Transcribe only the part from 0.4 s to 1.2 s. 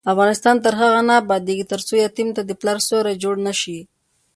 تر هغو نه